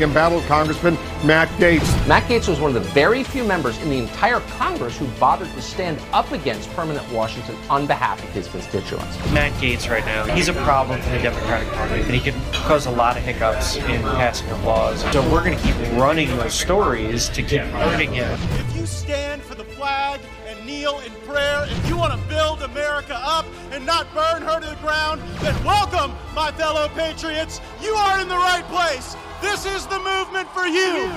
[0.00, 0.94] embattled Congressman
[1.24, 2.08] Matt Gaetz.
[2.08, 5.50] Matt Gaetz was one of the very few members in the entire Congress who bothered
[5.52, 9.16] to stand up against permanent Washington on behalf of his constituents.
[9.32, 12.86] Matt Gaetz, right now, he's a problem for the Democratic Party, and he can cause
[12.86, 15.00] a lot of hiccups in passing of laws.
[15.12, 18.30] So we're going to keep running those stories to keep hurting him.
[18.32, 22.62] If you stand for the flag and kneel in prayer, if you want to build
[22.62, 27.60] America up and not burn her to the ground, then welcome, my fellow patriots.
[27.82, 29.16] You are in the right place.
[29.40, 31.10] This is the movement for you.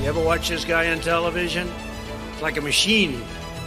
[0.00, 1.70] You ever watch this guy on television?
[2.32, 3.22] It's like a machine.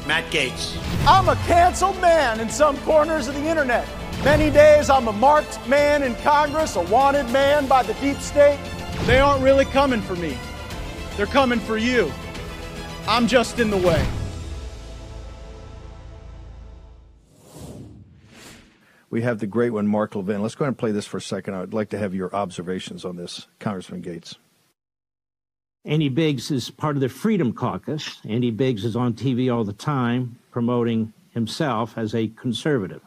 [0.08, 0.78] Matt Gaetz.
[1.06, 3.86] I'm a canceled man in some corners of the internet.
[4.24, 8.60] Many days I'm a marked man in Congress, a wanted man by the deep state.
[9.06, 10.38] They aren't really coming for me.
[11.18, 12.12] They're coming for you.
[13.08, 14.06] I'm just in the way.
[19.10, 20.42] We have the great one, Mark Levin.
[20.42, 21.54] Let's go ahead and play this for a second.
[21.54, 24.36] I'd like to have your observations on this, Congressman Gaetz.
[25.86, 28.20] Andy Biggs is part of the Freedom Caucus.
[28.28, 33.02] Andy Biggs is on TV all the time promoting himself as a conservative.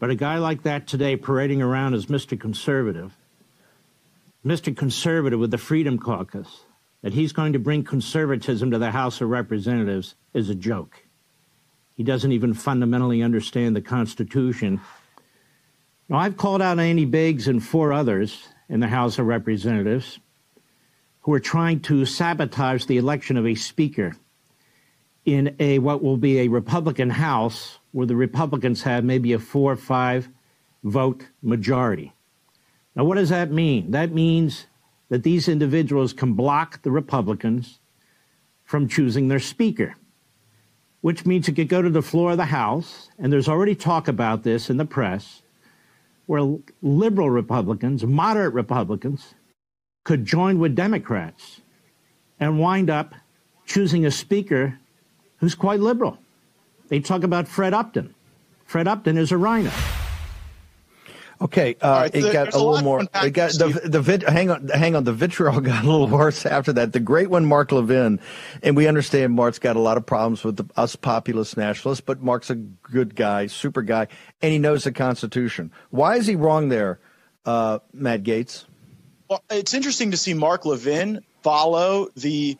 [0.00, 2.38] But a guy like that today parading around as Mr.
[2.38, 3.12] Conservative,
[4.44, 4.76] Mr.
[4.76, 6.64] Conservative with the Freedom Caucus,
[7.02, 11.04] that he's going to bring conservatism to the House of Representatives is a joke.
[11.98, 14.80] He doesn't even fundamentally understand the Constitution.
[16.08, 20.20] Now, I've called out Andy Biggs and four others in the House of Representatives
[21.22, 24.14] who are trying to sabotage the election of a speaker
[25.24, 29.72] in a what will be a Republican House where the Republicans have maybe a four
[29.72, 30.28] or five
[30.84, 32.12] vote majority.
[32.94, 33.90] Now, what does that mean?
[33.90, 34.68] That means
[35.08, 37.80] that these individuals can block the Republicans
[38.62, 39.96] from choosing their speaker
[41.00, 44.08] which means it could go to the floor of the House, and there's already talk
[44.08, 45.42] about this in the press,
[46.26, 49.34] where liberal Republicans, moderate Republicans,
[50.04, 51.60] could join with Democrats
[52.40, 53.14] and wind up
[53.66, 54.78] choosing a speaker
[55.36, 56.18] who's quite liberal.
[56.88, 58.14] They talk about Fred Upton.
[58.64, 59.70] Fred Upton is a RINO.
[61.40, 63.00] Okay, uh, right, it got a little more.
[63.00, 65.04] It got the the vit, hang on, hang on.
[65.04, 66.92] The vitriol got a little worse after that.
[66.92, 68.18] The great one, Mark Levin,
[68.62, 72.22] and we understand Mark's got a lot of problems with the, us populist nationalists, but
[72.22, 74.08] Mark's a good guy, super guy,
[74.42, 75.70] and he knows the Constitution.
[75.90, 76.98] Why is he wrong there,
[77.46, 78.64] uh, Matt Gaetz?
[79.30, 82.58] Well, it's interesting to see Mark Levin follow the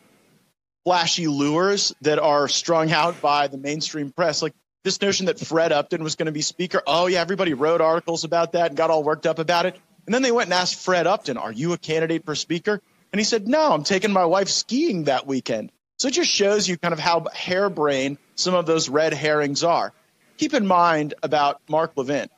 [0.85, 4.41] flashy lures that are strung out by the mainstream press.
[4.41, 4.53] Like
[4.83, 6.81] this notion that Fred Upton was going to be speaker.
[6.87, 9.77] Oh, yeah, everybody wrote articles about that and got all worked up about it.
[10.05, 12.81] And then they went and asked Fred Upton, Are you a candidate for speaker?
[13.11, 15.71] And he said, No, I'm taking my wife skiing that weekend.
[15.97, 19.93] So it just shows you kind of how harebrained some of those red herrings are.
[20.37, 22.29] Keep in mind about Mark Levin.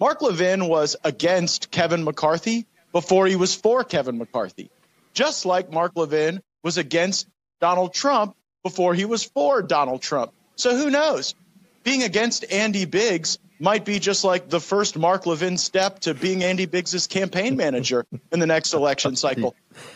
[0.00, 4.70] Mark Levin was against Kevin McCarthy before he was for Kevin McCarthy,
[5.12, 7.28] just like Mark Levin was against
[7.60, 10.32] Donald Trump before he was for Donald Trump.
[10.56, 11.36] So who knows?
[11.84, 16.42] Being against Andy Biggs might be just like the first Mark Levin step to being
[16.42, 19.54] Andy Biggs's campaign manager in the next election cycle.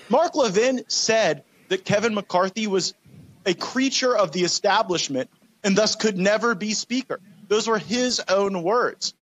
[0.08, 2.94] Mark Levin said that Kevin McCarthy was
[3.44, 5.30] a creature of the establishment
[5.64, 7.20] and thus could never be speaker.
[7.48, 9.14] Those were his own words.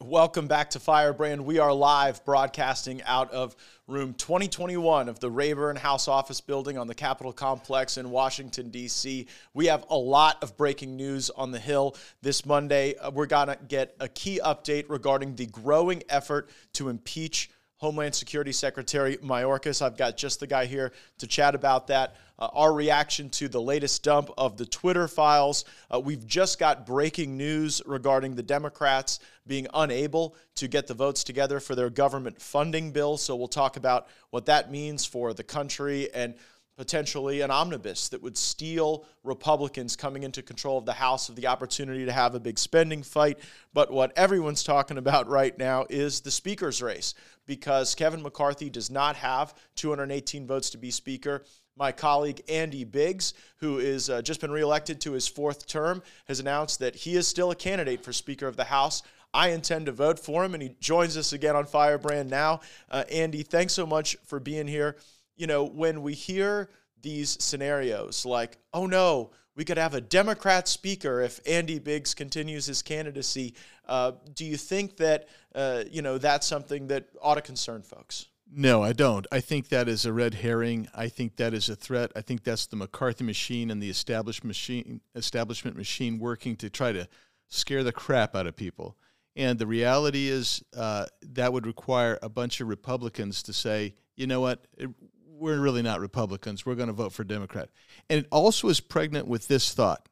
[0.00, 1.44] Welcome back to Firebrand.
[1.44, 3.56] We are live broadcasting out of
[3.88, 9.26] room 2021 of the Rayburn House Office Building on the Capitol Complex in Washington, D.C.
[9.54, 12.94] We have a lot of breaking news on the Hill this Monday.
[12.94, 18.14] Uh, we're going to get a key update regarding the growing effort to impeach Homeland
[18.14, 19.82] Security Secretary Mayorkas.
[19.82, 22.14] I've got just the guy here to chat about that.
[22.38, 25.64] Uh, our reaction to the latest dump of the Twitter files.
[25.92, 31.24] Uh, we've just got breaking news regarding the Democrats being unable to get the votes
[31.24, 33.16] together for their government funding bill.
[33.16, 36.34] So we'll talk about what that means for the country and
[36.78, 41.48] potentially an omnibus that would steal Republicans coming into control of the House of the
[41.48, 43.40] opportunity to have a big spending fight.
[43.74, 47.14] But what everyone's talking about right now is the speaker's race
[47.46, 51.42] because Kevin McCarthy does not have 218 votes to be speaker.
[51.78, 56.40] My colleague Andy Biggs, who is uh, just been reelected to his fourth term, has
[56.40, 59.02] announced that he is still a candidate for Speaker of the House.
[59.32, 62.60] I intend to vote for him, and he joins us again on Firebrand now.
[62.90, 64.96] Uh, Andy, thanks so much for being here
[65.38, 66.68] you know, when we hear
[67.00, 72.66] these scenarios like, oh no, we could have a Democrat speaker if Andy Biggs continues
[72.66, 73.54] his candidacy.
[73.88, 78.26] Uh, do you think that uh, you know that's something that ought to concern folks?
[78.50, 79.26] No, I don't.
[79.30, 80.88] I think that is a red herring.
[80.94, 82.12] I think that is a threat.
[82.16, 86.92] I think that's the McCarthy machine and the established machine, establishment machine working to try
[86.92, 87.08] to
[87.48, 88.96] scare the crap out of people.
[89.36, 94.26] And the reality is uh, that would require a bunch of Republicans to say, you
[94.26, 94.88] know what, it,
[95.26, 96.64] we're really not Republicans.
[96.64, 97.68] We're going to vote for Democrat.
[98.08, 100.08] And it also is pregnant with this thought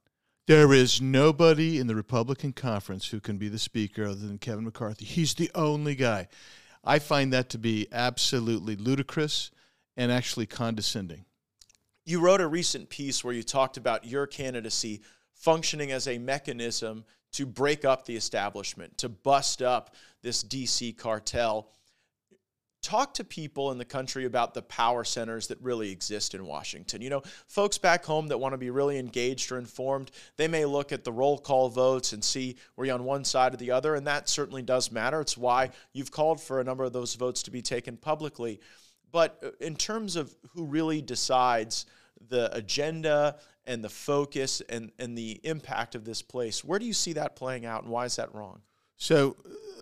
[0.47, 4.65] there is nobody in the Republican conference who can be the speaker other than Kevin
[4.65, 5.05] McCarthy.
[5.05, 6.29] He's the only guy.
[6.87, 9.51] I find that to be absolutely ludicrous
[9.97, 11.25] and actually condescending.
[12.05, 15.03] You wrote a recent piece where you talked about your candidacy
[15.35, 21.69] functioning as a mechanism to break up the establishment, to bust up this DC cartel
[22.87, 27.03] talk to people in the country about the power centers that really exist in Washington.
[27.03, 30.65] You know, folks back home that want to be really engaged or informed, they may
[30.65, 33.73] look at the roll call votes and see were you on one side or the
[33.73, 35.21] other, and that certainly does matter.
[35.21, 38.61] It's why you've called for a number of those votes to be taken publicly.
[39.11, 41.87] But uh, in terms of who really decides
[42.29, 46.93] the agenda and the focus and, and the impact of this place, where do you
[46.93, 48.61] see that playing out, and why is that wrong?
[48.97, 49.37] So,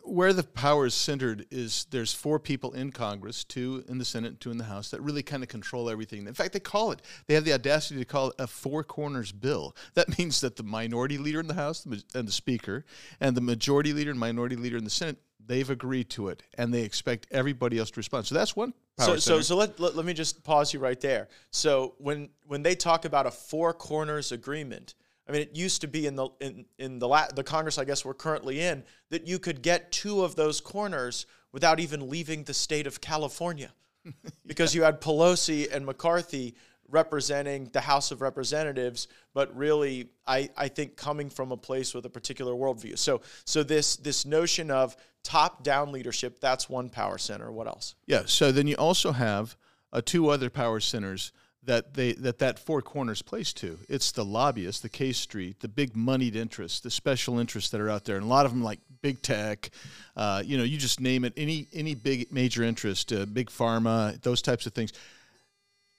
[0.05, 4.39] where the power is centered is there's four people in Congress, two in the Senate,
[4.39, 6.27] two in the House, that really kind of control everything.
[6.27, 9.33] In fact, they call it, they have the audacity to call it a four corners
[9.33, 9.75] bill.
[9.95, 12.85] That means that the minority leader in the House and the Speaker,
[13.21, 15.17] and the majority leader and minority leader in the Senate,
[15.47, 18.27] they've agreed to it, and they expect everybody else to respond.
[18.27, 18.75] So that's one.
[18.99, 21.29] so, so, so let, let, let me just pause you right there.
[21.51, 24.95] So when when they talk about a four corners agreement,
[25.29, 27.85] I mean, it used to be in the in in the la- the Congress, I
[27.85, 32.45] guess we're currently in, that you could get two of those corners without even leaving
[32.45, 33.73] the state of California,
[34.47, 36.55] because you had Pelosi and McCarthy
[36.91, 42.05] representing the House of Representatives, but really, I, I think coming from a place with
[42.05, 42.99] a particular worldview.
[42.99, 47.51] So so this this notion of top down leadership, that's one power center.
[47.51, 47.95] What else?
[48.07, 48.23] Yeah.
[48.27, 49.57] So then you also have
[49.93, 51.33] uh, two other power centers
[51.67, 53.79] that they that that four corners plays to.
[53.89, 57.91] It's the lobbyists, the K Street, the big moneyed interests, the special interests that are
[57.91, 59.71] out there, and a lot of them like big tech.
[60.17, 61.33] Uh, you know, you just name it.
[61.37, 64.93] Any any big major interest, uh, big pharma, those types of things.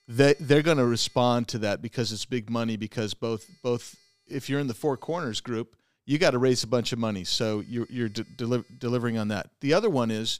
[0.08, 2.76] They they're going to respond to that because it's big money.
[2.76, 3.96] Because both both
[4.26, 7.24] if you're in the four corners group, you got to raise a bunch of money.
[7.24, 9.50] So you're you're de- deli- delivering on that.
[9.60, 10.38] The other one is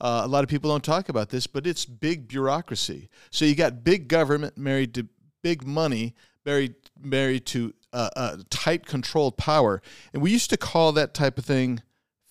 [0.00, 3.08] uh, a lot of people don't talk about this, but it's big bureaucracy.
[3.30, 5.06] So you got big government married to
[5.42, 6.14] big money,
[6.44, 9.82] married married to uh, uh, tight controlled power,
[10.12, 11.82] and we used to call that type of thing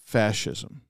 [0.06, 0.82] fascism.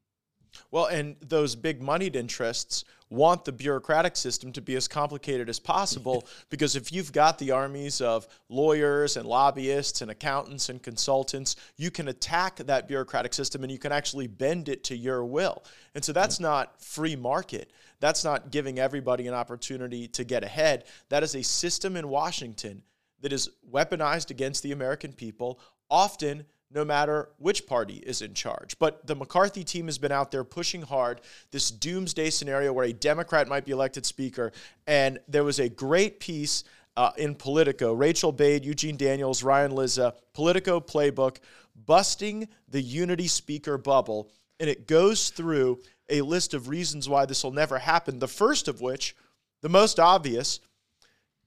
[0.71, 5.59] Well, and those big moneyed interests want the bureaucratic system to be as complicated as
[5.59, 11.55] possible because if you've got the armies of lawyers and lobbyists and accountants and consultants,
[11.77, 15.63] you can attack that bureaucratic system and you can actually bend it to your will.
[15.95, 17.71] And so that's not free market.
[17.99, 20.85] That's not giving everybody an opportunity to get ahead.
[21.09, 22.83] That is a system in Washington
[23.21, 25.59] that is weaponized against the American people,
[25.89, 28.77] often no matter which party is in charge.
[28.77, 31.21] But the McCarthy team has been out there pushing hard
[31.51, 34.51] this doomsday scenario where a Democrat might be elected speaker.
[34.85, 36.63] And there was a great piece
[36.95, 41.37] uh, in Politico Rachel Bade, Eugene Daniels, Ryan Lizza, Politico playbook,
[41.85, 44.29] busting the unity speaker bubble.
[44.59, 45.79] And it goes through
[46.09, 48.19] a list of reasons why this will never happen.
[48.19, 49.15] The first of which,
[49.61, 50.59] the most obvious,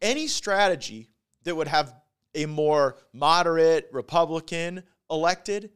[0.01, 1.11] any strategy
[1.45, 1.95] that would have
[2.35, 4.83] a more moderate Republican
[5.13, 5.71] elected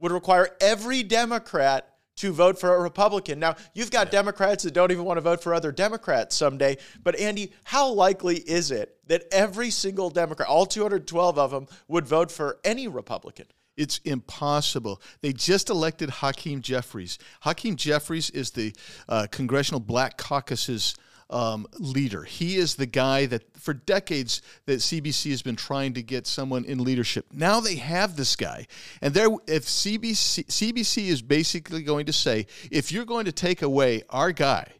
[0.00, 3.38] would require every Democrat to vote for a Republican.
[3.38, 6.76] Now, you've got Democrats that don't even want to vote for other Democrats someday.
[7.02, 12.06] But, Andy, how likely is it that every single Democrat, all 212 of them, would
[12.06, 13.46] vote for any Republican?
[13.76, 15.00] It's impossible.
[15.22, 17.18] They just elected Hakeem Jeffries.
[17.40, 18.74] Hakeem Jeffries is the
[19.08, 20.94] uh, Congressional Black Caucus's
[21.30, 22.24] um, leader.
[22.24, 26.64] He is the guy that for decades that CBC has been trying to get someone
[26.64, 27.26] in leadership.
[27.32, 28.66] Now they have this guy,
[29.00, 33.62] and there, if CBC CBC is basically going to say, if you're going to take
[33.62, 34.72] away our guy,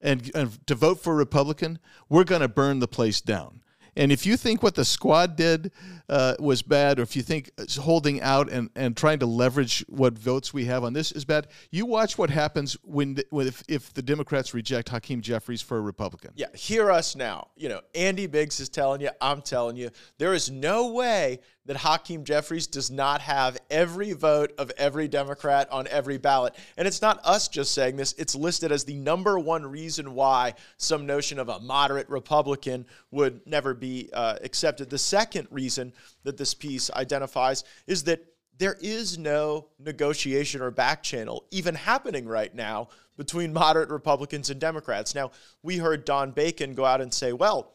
[0.00, 1.78] and, and to vote for Republican,
[2.08, 3.62] we're going to burn the place down.
[3.96, 5.72] And if you think what the squad did
[6.08, 10.16] uh, was bad, or if you think holding out and, and trying to leverage what
[10.16, 13.92] votes we have on this is bad, you watch what happens when, when if, if
[13.92, 16.30] the Democrats reject Hakeem Jeffries for a Republican.
[16.36, 17.48] Yeah, hear us now.
[17.56, 21.76] You know, Andy Biggs is telling you, I'm telling you, there is no way that
[21.76, 26.54] Hakeem Jeffries does not have every vote of every Democrat on every ballot.
[26.76, 30.54] And it's not us just saying this, it's listed as the number one reason why
[30.76, 34.90] some notion of a moderate Republican would never be uh, accepted.
[34.90, 35.92] The second reason
[36.24, 38.24] that this piece identifies is that
[38.58, 44.60] there is no negotiation or back channel even happening right now between moderate Republicans and
[44.60, 45.14] Democrats.
[45.14, 45.30] Now,
[45.62, 47.74] we heard Don Bacon go out and say, well,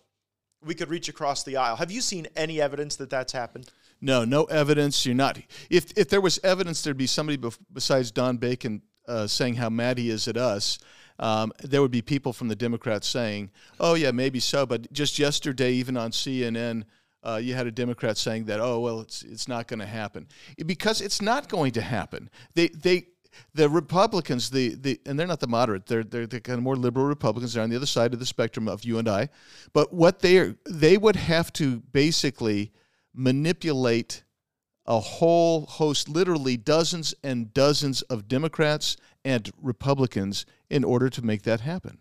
[0.64, 1.76] we could reach across the aisle.
[1.76, 3.72] Have you seen any evidence that that's happened?
[4.00, 5.06] No, no evidence.
[5.06, 5.40] You're not.
[5.70, 9.70] If if there was evidence, there'd be somebody bef- besides Don Bacon uh, saying how
[9.70, 10.80] mad he is at us.
[11.20, 15.20] Um, there would be people from the Democrats saying, "Oh yeah, maybe so." But just
[15.20, 16.84] yesterday, even on CNN,
[17.24, 20.28] uh, you had a Democrat saying that, "Oh well, it's it's not going to happen,"
[20.66, 22.30] because it's not going to happen.
[22.56, 23.08] They they
[23.54, 26.76] the Republicans, the, the and they're not the moderate, they're, they're the kind of more
[26.76, 27.54] liberal Republicans.
[27.54, 29.30] They're on the other side of the spectrum of you and I.
[29.74, 32.72] But what they are, they would have to basically
[33.14, 34.24] manipulate
[34.86, 41.44] a whole host, literally dozens and dozens of Democrats and Republicans in order to make
[41.44, 42.00] that happen.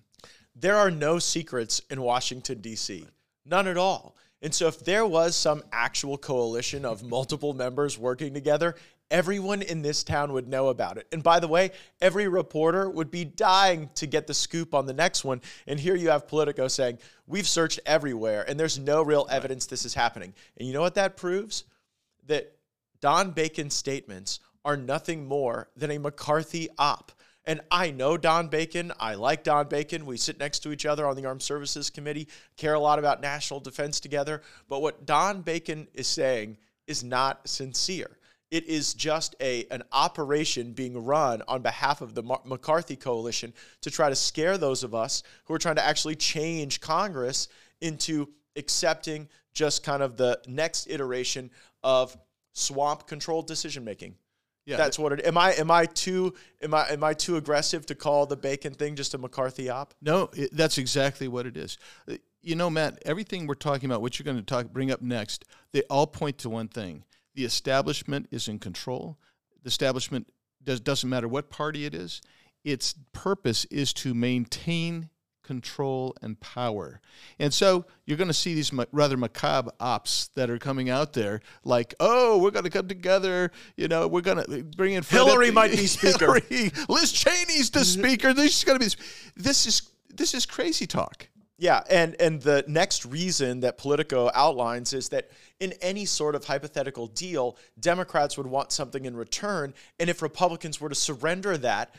[0.54, 3.06] There are no secrets in Washington, D.C.,
[3.44, 4.16] none at all.
[4.42, 8.74] And so, if there was some actual coalition of multiple members working together,
[9.10, 11.06] everyone in this town would know about it.
[11.12, 14.92] And by the way, every reporter would be dying to get the scoop on the
[14.92, 15.42] next one.
[15.66, 19.84] And here you have Politico saying, We've searched everywhere, and there's no real evidence this
[19.84, 20.32] is happening.
[20.56, 21.64] And you know what that proves?
[22.26, 22.56] That
[23.00, 27.12] Don Bacon's statements are nothing more than a McCarthy op.
[27.50, 28.92] And I know Don Bacon.
[29.00, 30.06] I like Don Bacon.
[30.06, 33.20] We sit next to each other on the Armed Services Committee, care a lot about
[33.20, 34.42] national defense together.
[34.68, 38.18] But what Don Bacon is saying is not sincere.
[38.52, 43.90] It is just a an operation being run on behalf of the McCarthy coalition to
[43.90, 47.48] try to scare those of us who are trying to actually change Congress
[47.80, 51.50] into accepting just kind of the next iteration
[51.82, 52.16] of
[52.52, 54.14] swamp controlled decision making.
[54.70, 55.26] Yeah, that's what it.
[55.26, 58.72] Am I am I too am I am I too aggressive to call the bacon
[58.72, 59.94] thing just a McCarthy op?
[60.00, 61.76] No, it, that's exactly what it is.
[62.08, 65.02] Uh, you know, Matt, everything we're talking about, what you're going to talk bring up
[65.02, 69.18] next, they all point to one thing: the establishment is in control.
[69.62, 70.28] The establishment
[70.62, 72.22] does doesn't matter what party it is.
[72.62, 75.08] Its purpose is to maintain
[75.50, 77.00] control and power.
[77.40, 81.40] And so you're going to see these rather macabre ops that are coming out there,
[81.64, 83.50] like, oh, we're going to come together.
[83.76, 86.40] You know, we're going to uh, bring in Fred Hillary might be speaker.
[86.48, 88.00] Hillary, Liz Cheney's the mm-hmm.
[88.00, 88.32] speaker.
[88.32, 89.02] This is going to be.
[89.34, 91.26] This is this is crazy talk.
[91.60, 95.28] Yeah, and and the next reason that Politico outlines is that
[95.60, 100.80] in any sort of hypothetical deal, Democrats would want something in return, and if Republicans
[100.80, 101.94] were to surrender that,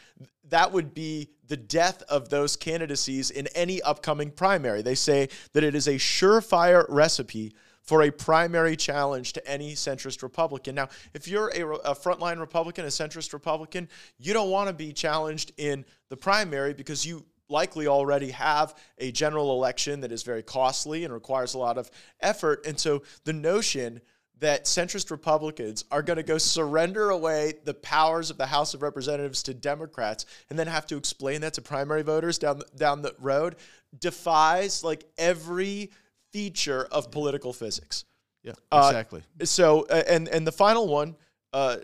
[0.49, 4.81] that would be the death of those candidacies in any upcoming primary.
[4.81, 7.53] They say that it is a surefire recipe
[7.83, 10.73] for a primary challenge to any centrist Republican.
[10.73, 14.91] Now, if you're a, a frontline Republican, a centrist Republican, you don't want to be
[14.91, 20.43] challenged in the primary because you likely already have a general election that is very
[20.43, 21.91] costly and requires a lot of
[22.21, 22.65] effort.
[22.65, 24.01] And so the notion
[24.39, 28.81] that centrist Republicans are going to go surrender away the powers of the House of
[28.81, 33.03] Representatives to Democrats and then have to explain that to primary voters down the, down
[33.03, 33.55] the road
[33.99, 35.91] defies like every
[36.31, 38.05] feature of political physics.
[38.43, 39.21] Yeah, exactly.
[39.39, 41.15] Uh, so, and and the final one
[41.53, 41.77] uh,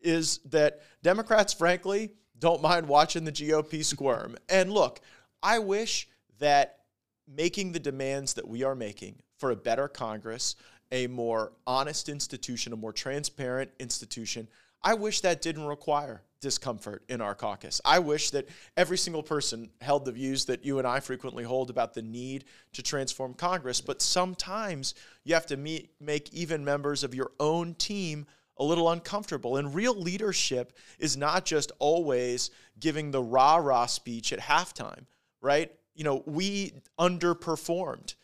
[0.00, 4.36] is that Democrats, frankly, don't mind watching the GOP squirm.
[4.48, 5.00] And look,
[5.42, 6.80] I wish that
[7.28, 10.56] making the demands that we are making for a better Congress,
[10.90, 14.48] a more honest institution, a more transparent institution,
[14.82, 17.82] I wish that didn't require discomfort in our caucus.
[17.84, 21.68] I wish that every single person held the views that you and I frequently hold
[21.68, 24.94] about the need to transform Congress, but sometimes
[25.24, 28.26] you have to meet, make even members of your own team
[28.60, 29.56] a little uncomfortable.
[29.56, 35.06] And real leadership is not just always giving the rah rah speech at halftime,
[35.40, 35.72] right?
[35.94, 38.14] You know, we underperformed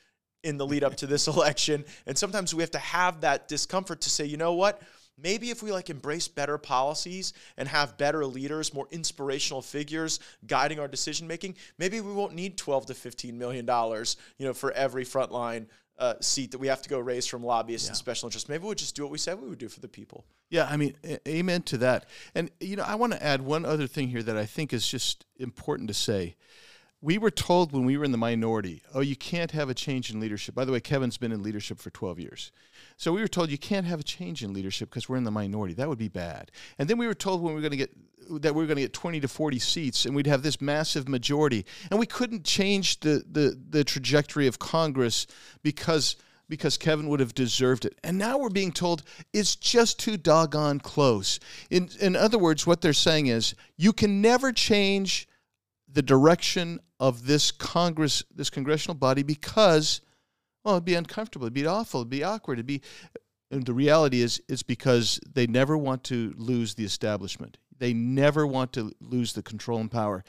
[0.45, 1.85] in the lead up to this election.
[2.07, 4.81] And sometimes we have to have that discomfort to say, you know what?
[5.19, 10.79] Maybe if we like embrace better policies and have better leaders, more inspirational figures guiding
[10.79, 14.73] our decision making, maybe we won't need 12 to 15 million dollars, you know, for
[14.73, 15.67] every frontline
[15.99, 17.91] uh, seat that we have to go raise from lobbyists yeah.
[17.91, 18.49] and special interests.
[18.49, 20.25] Maybe we'll just do what we said we would do for the people.
[20.51, 20.95] Yeah, I mean,
[21.27, 22.07] amen to that.
[22.35, 24.87] And you know, I want to add one other thing here that I think is
[24.87, 26.37] just important to say.
[27.03, 30.11] We were told when we were in the minority, oh, you can't have a change
[30.11, 30.55] in leadership.
[30.55, 32.53] By the way, Kevin's been in leadership for 12 years.
[32.97, 35.31] So we were told you can't have a change in leadership because we're in the
[35.31, 35.75] minority.
[35.75, 36.51] That would be bad.
[36.79, 37.95] And then we were told when we were going to get
[38.31, 41.09] that we were going to get 20 to 40 seats and we'd have this massive
[41.09, 45.27] majority and we couldn't change the the the trajectory of Congress
[45.63, 46.17] because
[46.49, 47.99] because Kevin would have deserved it.
[48.05, 49.03] And now we're being told
[49.33, 51.41] it's just too doggone close.
[51.71, 55.29] In in other words, what they're saying is you can never change
[55.89, 60.01] the direction of this Congress, this congressional body because
[60.65, 62.83] well, it'd be uncomfortable, it'd be awful, it'd be awkward, it'd be
[63.51, 67.59] and the reality is it's because they never want to lose the establishment.
[67.79, 70.25] They never want to lose the control and power.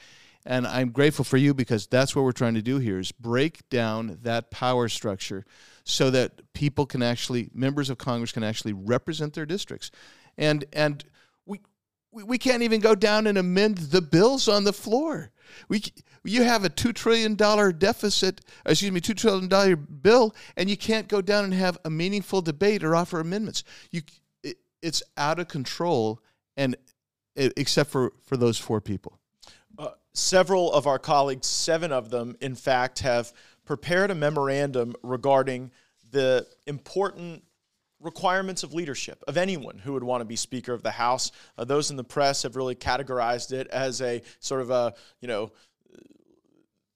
[0.46, 3.68] And I'm grateful for you because that's what we're trying to do here is break
[3.68, 5.44] down that power structure
[5.84, 9.90] so that people can actually members of Congress can actually represent their districts.
[10.38, 11.04] And and
[11.44, 11.60] we
[12.12, 15.30] we can't even go down and amend the bills on the floor.
[15.68, 15.82] We
[16.24, 20.76] you have a two trillion dollar deficit, excuse me, two trillion dollar bill, and you
[20.76, 23.64] can't go down and have a meaningful debate or offer amendments.
[23.90, 24.02] You,
[24.42, 26.20] it, it's out of control,
[26.56, 26.76] and
[27.38, 29.18] except for for those four people.
[29.78, 33.32] Uh, several of our colleagues, seven of them, in fact, have
[33.64, 35.70] prepared a memorandum regarding
[36.10, 37.42] the important
[38.00, 41.32] requirements of leadership of anyone who would want to be Speaker of the House.
[41.56, 45.28] Uh, those in the press have really categorized it as a sort of a, you
[45.28, 45.50] know,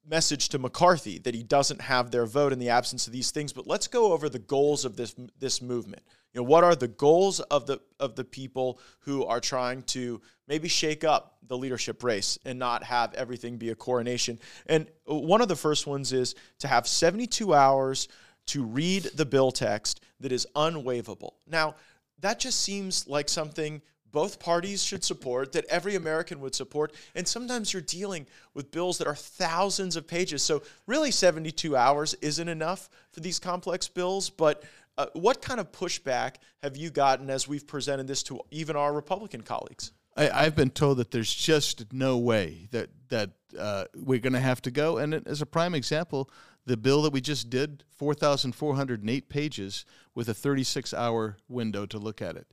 [0.08, 3.52] message to McCarthy that he doesn't have their vote in the absence of these things.
[3.52, 6.02] But let's go over the goals of this this movement.
[6.32, 10.20] You know, what are the goals of the of the people who are trying to
[10.48, 14.38] maybe shake up the leadership race and not have everything be a coronation?
[14.66, 18.08] And one of the first ones is to have 72 hours
[18.46, 21.32] to read the bill text that is unwaivable.
[21.46, 21.74] Now,
[22.20, 26.92] that just seems like something both parties should support, that every American would support.
[27.14, 30.42] And sometimes you're dealing with bills that are thousands of pages.
[30.42, 34.28] So, really, 72 hours isn't enough for these complex bills.
[34.28, 34.62] But
[34.99, 38.92] uh, what kind of pushback have you gotten as we've presented this to even our
[38.92, 39.92] Republican colleagues?
[40.14, 44.40] I, have been told that there's just no way that that uh, we're going to
[44.40, 44.99] have to go.
[44.99, 46.30] And as a prime example,
[46.66, 49.84] the bill that we just did, 4,408 pages
[50.14, 52.46] with a 36 hour window to look at it.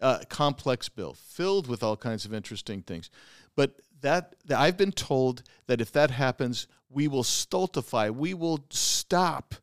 [0.00, 3.10] Uh, complex bill filled with all kinds of interesting things.
[3.56, 9.54] But that I've been told that if that happens, we will stultify, we will stop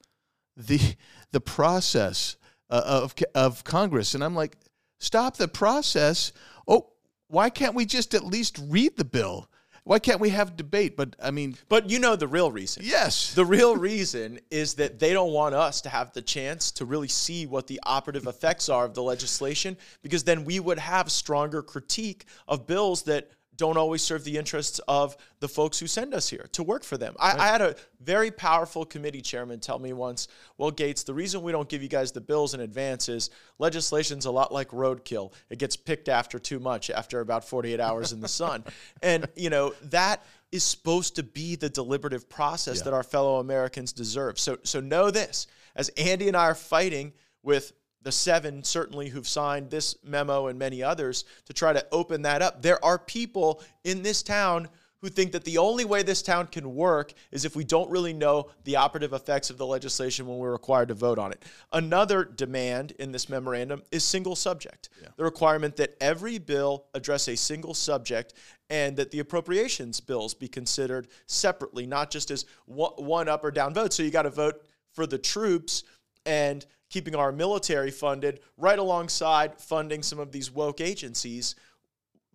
[0.55, 0.95] the
[1.31, 2.37] the process
[2.69, 4.15] uh, of of Congress.
[4.15, 4.57] And I'm like,
[4.99, 6.31] stop the process.
[6.67, 6.91] Oh,
[7.27, 9.49] why can't we just at least read the bill?
[9.85, 10.97] Why can't we have debate?
[10.97, 12.81] But I mean, but you know the real reason.
[12.83, 13.35] Yes.
[13.35, 17.07] The real reason is that they don't want us to have the chance to really
[17.07, 21.61] see what the operative effects are of the legislation because then we would have stronger
[21.61, 26.29] critique of bills that don't always serve the interests of the folks who send us
[26.29, 27.15] here to work for them.
[27.19, 31.41] I, I, had a very powerful committee chairman tell me once, well, Gaetz, the reason
[31.41, 35.33] we don't give you guys the bills in advance is legislation's a lot like roadkill.
[35.49, 38.63] It gets picked after too much, after about 48 hours in the sun.
[39.01, 42.83] And, you know, that is supposed to be the deliberative process yeah.
[42.85, 44.39] that our fellow Americans deserve.
[44.39, 47.13] So, so know this as Andy and I are fighting
[47.43, 47.73] with
[48.05, 52.43] the seven certainly who've signed this memo and many others to try to open that
[52.43, 52.61] up.
[52.61, 56.75] There are people in this town who think that the only way this town can
[56.75, 60.51] work is if we don't really know the operative effects of the legislation when we're
[60.51, 61.43] required to vote on it.
[61.73, 64.89] Another demand in this memorandum is single subject.
[65.01, 65.09] Yeah.
[65.17, 68.35] The requirement that every bill address a single subject
[68.69, 73.73] and that the appropriations bills be considered separately, not just as one up or down
[73.73, 73.93] vote.
[73.93, 74.63] So you got to vote
[74.93, 75.83] for the troops
[76.25, 76.65] and
[76.95, 81.53] keeping our military funded right alongside funding some of these woke agencies.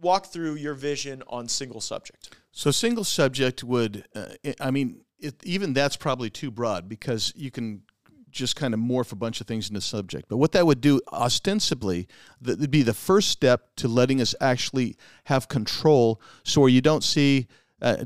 [0.03, 2.37] Walk through your vision on single subject.
[2.53, 4.27] So, single subject would, uh,
[4.61, 7.85] I mean, it, even that's probably too broad because you can
[8.31, 10.29] just kind of morph a bunch of things into subject.
[10.29, 12.07] But what that would do ostensibly,
[12.43, 14.95] that would be the first step to letting us actually
[15.25, 17.49] have control so where you don't see
[17.83, 18.05] uh,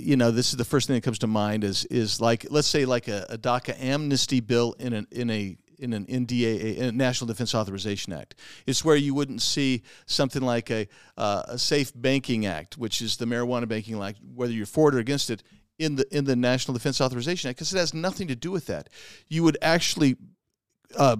[0.00, 2.66] you know, this is the first thing that comes to mind is is like let's
[2.66, 6.92] say like a, a DACA amnesty bill in an in a in an NDA, a
[6.92, 8.34] National Defense Authorization Act.
[8.66, 13.16] It's where you wouldn't see something like a, uh, a Safe Banking Act, which is
[13.16, 15.42] the Marijuana Banking Act, whether you're for it or against it,
[15.78, 18.66] in the in the National Defense Authorization Act, because it has nothing to do with
[18.66, 18.88] that.
[19.28, 20.16] You would actually
[20.96, 21.16] uh,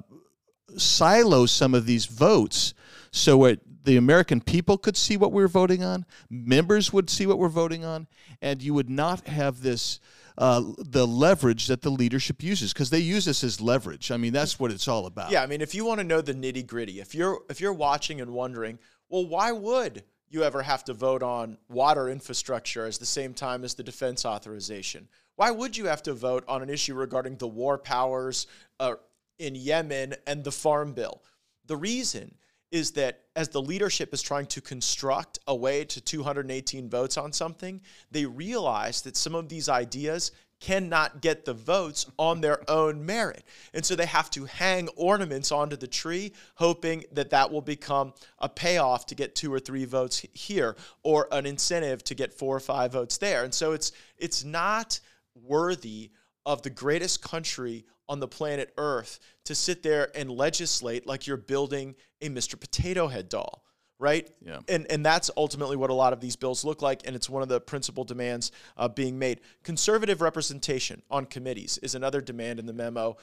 [0.77, 2.75] silo some of these votes
[3.13, 7.27] so it, the American people could see what we we're voting on, members would see
[7.27, 8.07] what we're voting on,
[8.41, 10.01] and you would not have this
[10.39, 14.11] uh, the leverage that the leadership uses because they use this as leverage.
[14.11, 15.31] I mean, that's what it's all about.
[15.31, 17.73] Yeah, I mean, if you want to know the nitty gritty, if you're if you're
[17.73, 22.95] watching and wondering, well, why would you ever have to vote on water infrastructure at
[22.95, 25.09] the same time as the defense authorization?
[25.37, 28.47] Why would you have to vote on an issue regarding the war powers
[28.81, 28.95] uh,
[29.39, 31.23] in Yemen and the farm bill?
[31.67, 32.35] The reason
[32.73, 37.33] is that as the leadership is trying to construct a way to 218 votes on
[37.33, 37.81] something,
[38.11, 43.45] they realize that some of these ideas cannot get the votes on their own merit.
[43.75, 48.15] And so they have to hang ornaments onto the tree, hoping that that will become
[48.39, 52.57] a payoff to get two or three votes here or an incentive to get four
[52.57, 53.43] or five votes there.
[53.43, 55.01] And so it's it's not
[55.35, 56.13] worthy
[56.47, 61.39] of the greatest country on the planet Earth to sit there and legislate like you're
[61.39, 62.61] building a Mr.
[62.61, 63.65] Potato Head doll,
[63.99, 64.31] right?
[64.45, 64.61] Yeah.
[64.69, 67.43] And and that's ultimately what a lot of these bills look like, and it's one
[67.43, 69.41] of the principal demands uh, being made.
[69.63, 73.17] Conservative representation on committees is another demand in the memo.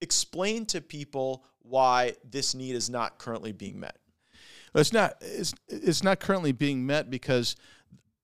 [0.00, 3.98] Explain to people why this need is not currently being met.
[4.72, 5.16] Well, it's not.
[5.20, 7.54] It's it's not currently being met because,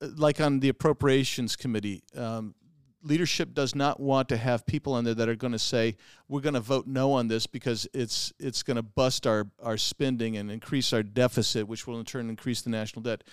[0.01, 2.55] uh, like on the appropriations committee, um,
[3.03, 5.97] leadership does not want to have people in there that are going to say
[6.29, 9.77] we're going to vote no on this because it's it's going to bust our our
[9.77, 13.25] spending and increase our deficit which will in turn increase the national debt.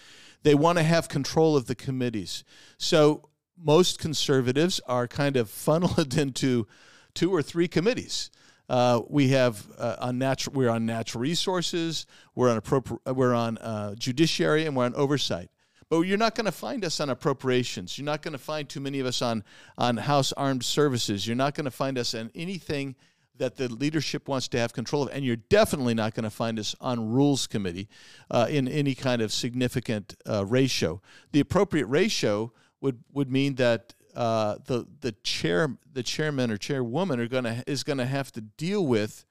[0.43, 2.43] They want to have control of the committees.
[2.77, 3.29] So
[3.61, 6.67] most conservatives are kind of funneled into
[7.13, 8.29] two or three committees.
[8.69, 13.57] Uh, we have uh, on natural we're on natural resources we're on appropri- we're on
[13.59, 15.49] uh, judiciary and we're on oversight
[15.89, 17.97] but you're not going to find us on appropriations.
[17.97, 19.43] You're not going to find too many of us on,
[19.77, 21.25] on House Armed Services.
[21.25, 22.95] You're not going to find us on anything
[23.37, 25.09] that the leadership wants to have control of.
[25.13, 27.87] And you're definitely not going to find us on Rules Committee
[28.31, 31.01] uh, in any kind of significant uh, ratio.
[31.31, 37.19] The appropriate ratio would, would mean that uh, the the chair the chairman or chairwoman
[37.19, 39.25] are gonna is gonna have to deal with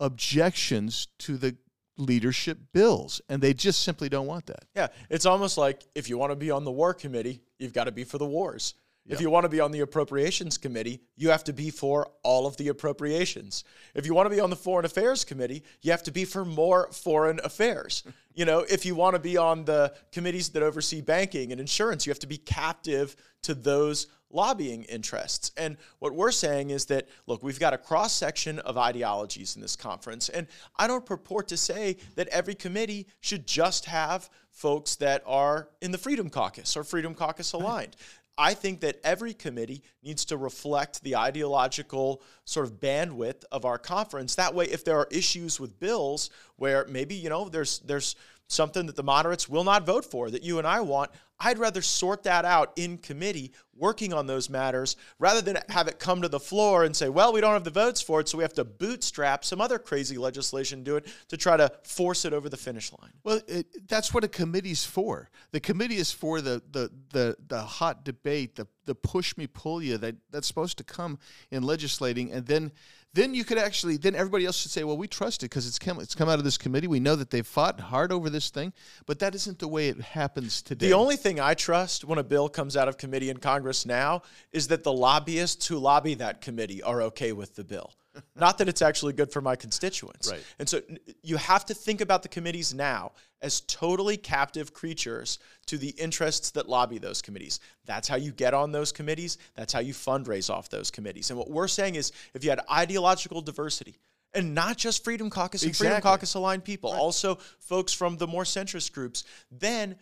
[0.00, 1.56] objections to the
[1.98, 4.64] leadership bills, and they just simply don't want that.
[4.74, 7.84] Yeah, it's almost like if you want to be on the war committee, you've got
[7.84, 8.74] to be for the wars.
[9.08, 9.14] Yep.
[9.14, 12.46] If you want to be on the appropriations committee, you have to be for all
[12.46, 13.64] of the appropriations.
[13.94, 16.44] If you want to be on the foreign affairs committee, you have to be for
[16.44, 18.04] more foreign affairs.
[18.34, 22.04] you know, if you want to be on the committees that oversee banking and insurance,
[22.04, 25.52] you have to be captive to those lobbying interests.
[25.56, 29.62] And what we're saying is that, look, we've got a cross section of ideologies in
[29.62, 30.28] this conference.
[30.28, 35.70] And I don't purport to say that every committee should just have folks that are
[35.80, 37.96] in the Freedom Caucus or Freedom Caucus aligned.
[38.38, 43.78] I think that every committee needs to reflect the ideological sort of bandwidth of our
[43.78, 44.36] conference.
[44.36, 48.14] That way, if there are issues with bills where maybe, you know, there's there's
[48.46, 51.82] something that the moderates will not vote for that you and I want, I'd rather
[51.82, 56.28] sort that out in committee, working on those matters, rather than have it come to
[56.28, 58.54] the floor and say, well, we don't have the votes for it, so we have
[58.54, 62.56] to bootstrap some other crazy legislation, do it to try to force it over the
[62.56, 63.12] finish line.
[63.22, 65.30] Well, it, that's what a committee's for.
[65.52, 69.82] The committee is for the the the, the hot debate, the the push me pull
[69.82, 71.18] you that that's supposed to come
[71.50, 72.72] in legislating, and then
[73.14, 75.78] then you could actually then everybody else should say well we trust it because it's
[75.78, 76.86] come it's come out of this committee.
[76.86, 78.72] We know that they've fought hard over this thing.
[79.06, 80.88] But that isn't the way it happens today.
[80.88, 84.22] The only thing i trust when a bill comes out of committee in congress now
[84.52, 87.92] is that the lobbyists who lobby that committee are okay with the bill
[88.36, 90.30] not that it's actually good for my constituents.
[90.30, 90.42] Right.
[90.58, 90.80] And so
[91.22, 96.50] you have to think about the committees now as totally captive creatures to the interests
[96.52, 97.60] that lobby those committees.
[97.84, 99.38] That's how you get on those committees.
[99.54, 101.30] That's how you fundraise off those committees.
[101.30, 103.98] And what we're saying is if you had ideological diversity,
[104.34, 105.88] and not just Freedom Caucus and exactly.
[105.88, 106.98] Freedom Caucus aligned people, right.
[106.98, 109.96] also folks from the more centrist groups, then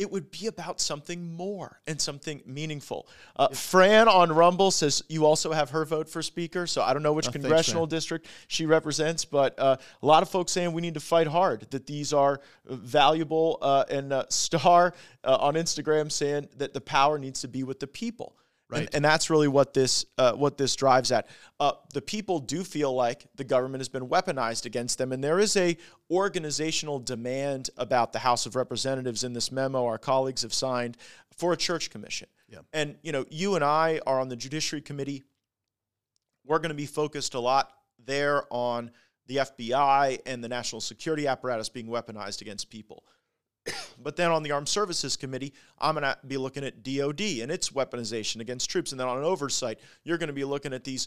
[0.00, 3.06] it would be about something more and something meaningful.
[3.36, 7.02] Uh, Fran on Rumble says you also have her vote for Speaker, so I don't
[7.02, 10.72] know which oh, congressional thanks, district she represents, but uh, a lot of folks saying
[10.72, 15.52] we need to fight hard, that these are valuable, uh, and uh, Star uh, on
[15.54, 18.34] Instagram saying that the power needs to be with the people.
[18.70, 18.82] Right.
[18.82, 21.26] And, and, that's really what this uh, what this drives at.
[21.58, 25.40] Uh, the people do feel like the government has been weaponized against them, and there
[25.40, 25.76] is a
[26.08, 30.96] organizational demand about the House of Representatives in this memo our colleagues have signed
[31.36, 32.28] for a church commission.
[32.48, 32.64] Yep.
[32.72, 35.24] And you know, you and I are on the Judiciary Committee.
[36.46, 37.72] We're going to be focused a lot
[38.04, 38.92] there on
[39.26, 43.04] the FBI and the national security apparatus being weaponized against people.
[44.02, 47.50] But then on the Armed Services Committee, I'm going to be looking at DOD and
[47.52, 48.92] its weaponization against troops.
[48.92, 51.06] And then on an oversight, you're going to be looking at these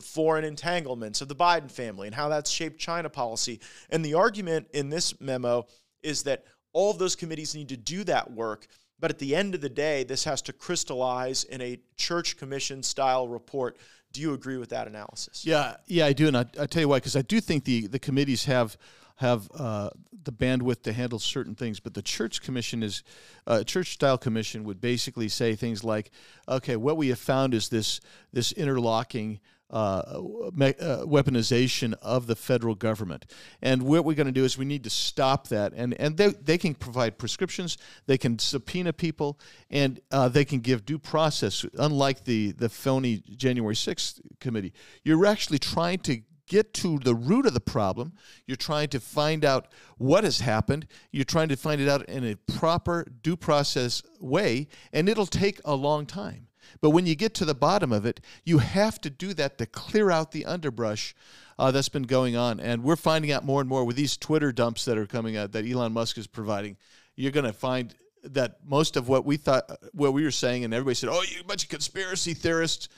[0.00, 3.60] foreign entanglements of the Biden family and how that's shaped China policy.
[3.90, 5.66] And the argument in this memo
[6.02, 8.66] is that all of those committees need to do that work.
[8.98, 12.82] But at the end of the day, this has to crystallize in a church commission
[12.82, 13.78] style report.
[14.12, 15.44] Do you agree with that analysis?
[15.46, 16.98] Yeah, yeah, I do, and I, I tell you why.
[16.98, 18.76] Because I do think the the committees have
[19.20, 19.90] have uh,
[20.24, 21.78] the bandwidth to handle certain things.
[21.78, 23.02] But the church commission is
[23.46, 26.10] uh, church style commission would basically say things like,
[26.48, 28.00] okay, what we have found is this
[28.32, 29.40] this interlocking.
[29.72, 30.20] Uh,
[30.52, 33.24] me- uh, weaponization of the federal government.
[33.62, 35.72] And what we're going to do is we need to stop that.
[35.76, 39.38] And, and they, they can provide prescriptions, they can subpoena people,
[39.70, 44.72] and uh, they can give due process, unlike the, the phony January 6th committee.
[45.04, 48.12] You're actually trying to get to the root of the problem.
[48.44, 50.86] You're trying to find out what has happened.
[51.12, 55.60] You're trying to find it out in a proper due process way, and it'll take
[55.64, 56.48] a long time.
[56.80, 59.66] But when you get to the bottom of it, you have to do that to
[59.66, 61.14] clear out the underbrush
[61.58, 62.58] uh, that's been going on.
[62.58, 65.52] And we're finding out more and more with these Twitter dumps that are coming out
[65.52, 66.76] that Elon Musk is providing.
[67.14, 70.74] You're going to find that most of what we thought, what we were saying, and
[70.74, 72.88] everybody said, "Oh, you bunch of conspiracy theorists."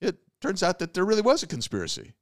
[0.00, 2.14] It turns out that there really was a conspiracy.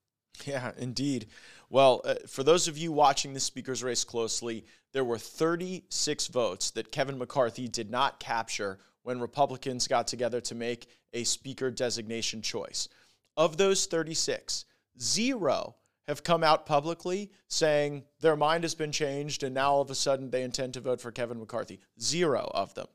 [0.46, 1.26] Yeah, indeed.
[1.70, 6.70] Well, uh, for those of you watching the speaker's race closely, there were 36 votes
[6.72, 12.42] that Kevin McCarthy did not capture when Republicans got together to make a speaker designation
[12.42, 12.88] choice.
[13.36, 14.64] Of those 36,
[15.00, 15.76] zero
[16.06, 19.94] have come out publicly saying their mind has been changed and now all of a
[19.94, 21.80] sudden they intend to vote for Kevin McCarthy.
[22.00, 22.86] Zero of them.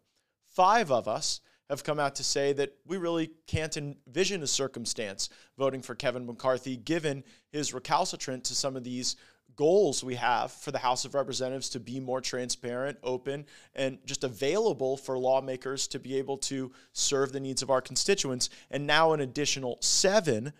[0.45, 5.29] Five of us have come out to say that we really can't envision a circumstance
[5.57, 9.15] voting for Kevin McCarthy given his recalcitrant to some of these
[9.55, 14.23] goals we have for the House of Representatives to be more transparent, open, and just
[14.23, 18.49] available for lawmakers to be able to serve the needs of our constituents.
[18.69, 20.53] And now an additional seven,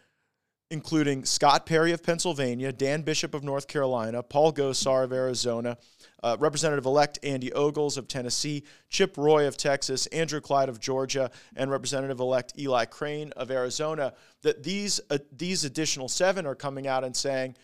[0.72, 5.78] including Scott Perry of Pennsylvania, Dan Bishop of North Carolina, Paul Gosar of Arizona,
[6.24, 11.32] uh, Representative elect Andy Ogles of Tennessee, Chip Roy of Texas, Andrew Clyde of Georgia,
[11.56, 16.88] and Representative elect Eli Crane of Arizona, that these, uh, these additional seven are coming
[16.88, 17.56] out and saying,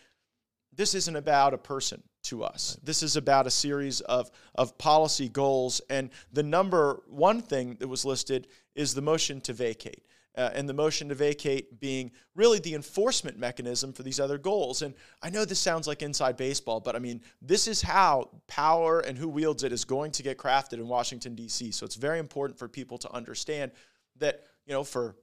[0.76, 2.76] this isn't about a person to us.
[2.82, 5.80] This is about a series of, of policy goals.
[5.90, 10.04] And the number one thing that was listed is the motion to vacate.
[10.36, 14.82] Uh, and the motion to vacate being really the enforcement mechanism for these other goals.
[14.82, 14.92] And
[15.22, 19.16] I know this sounds like inside baseball, but I mean, this is how power and
[19.16, 21.70] who wields it is going to get crafted in Washington, D.C.
[21.70, 23.70] So it's very important for people to understand
[24.16, 25.14] that, you know, for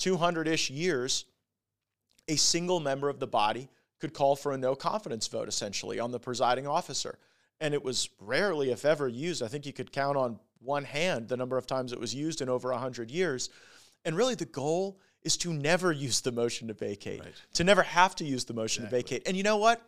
[0.00, 1.24] 200 ish years,
[2.28, 6.10] a single member of the body could call for a no confidence vote essentially on
[6.10, 7.18] the presiding officer.
[7.60, 9.42] And it was rarely, if ever, used.
[9.42, 12.40] I think you could count on one hand the number of times it was used
[12.40, 13.50] in over 100 years.
[14.04, 17.34] And really, the goal is to never use the motion to vacate, right.
[17.54, 19.02] to never have to use the motion exactly.
[19.02, 19.28] to vacate.
[19.28, 19.80] And you know what?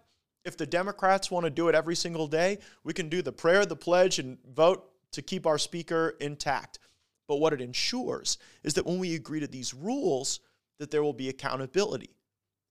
[0.44, 3.64] If the Democrats want to do it every single day, we can do the prayer,
[3.64, 6.78] the pledge, and vote to keep our speaker intact.
[7.26, 10.40] But what it ensures is that when we agree to these rules,
[10.78, 12.10] that there will be accountability.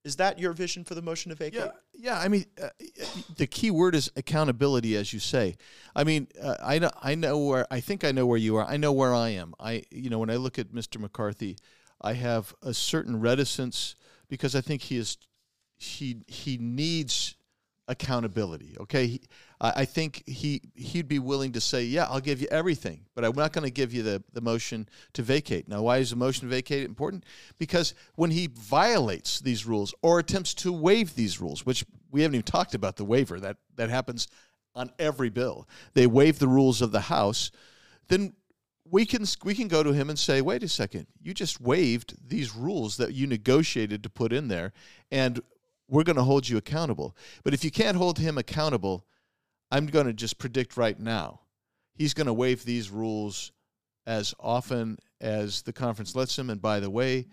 [0.05, 1.61] Is that your vision for the motion to vacate?
[1.65, 2.19] Yeah, yeah.
[2.19, 2.69] I mean, uh,
[3.37, 5.55] the key word is accountability, as you say.
[5.95, 8.65] I mean, uh, I know, I know where I think I know where you are.
[8.65, 9.53] I know where I am.
[9.59, 10.99] I, you know, when I look at Mr.
[10.99, 11.57] McCarthy,
[12.01, 13.95] I have a certain reticence
[14.27, 15.17] because I think he is,
[15.77, 17.35] he he needs
[17.87, 18.75] accountability.
[18.79, 19.21] Okay, he,
[19.63, 23.35] I think he he'd be willing to say, "Yeah, I'll give you everything, but I'm
[23.35, 26.49] not going to give you the the motion to vacate." Now, why is the motion
[26.49, 27.23] to vacate important?
[27.57, 32.35] Because when he violates these rules or attempts to waive these rules, which we haven't
[32.35, 34.27] even talked about the waiver that that happens
[34.75, 37.49] on every bill, they waive the rules of the House,
[38.09, 38.33] then
[38.83, 42.17] we can we can go to him and say, "Wait a second, you just waived
[42.27, 44.73] these rules that you negotiated to put in there,
[45.09, 45.41] and
[45.87, 47.15] we're going to hold you accountable.
[47.43, 49.05] But if you can't hold him accountable,
[49.73, 51.41] I'm going to just predict right now
[51.95, 53.51] he's going to waive these rules
[54.05, 56.49] as often as the conference lets him.
[56.49, 57.27] And by the way,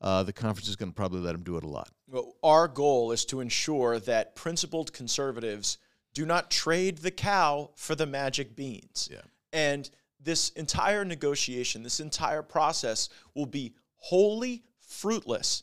[0.00, 1.88] uh, the conference is going to probably let him do it a lot.
[2.08, 5.78] Well, our goal is to ensure that principled conservatives
[6.12, 9.08] do not trade the cow for the magic beans.
[9.10, 9.20] Yeah.
[9.52, 9.88] And
[10.20, 15.62] this entire negotiation, this entire process will be wholly fruitless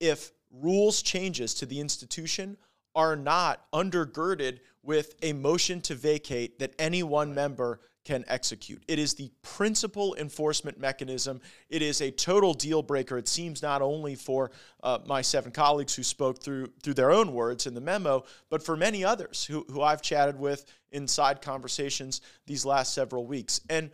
[0.00, 2.56] if rules changes to the institution
[2.94, 8.84] are not undergirded with a motion to vacate that any one member can execute.
[8.86, 11.40] It is the principal enforcement mechanism.
[11.68, 13.18] It is a total deal breaker.
[13.18, 14.52] It seems not only for
[14.84, 18.62] uh, my seven colleagues who spoke through through their own words in the memo, but
[18.62, 23.60] for many others who, who I've chatted with inside conversations these last several weeks.
[23.68, 23.90] And